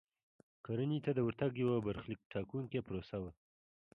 کرنې 0.65 0.99
ته 1.05 1.11
د 1.13 1.19
ورتګ 1.27 1.51
یوه 1.63 1.77
برخلیک 1.87 2.21
ټاکونکې 2.31 2.85
پروسه 2.87 3.17
وه. 3.23 3.31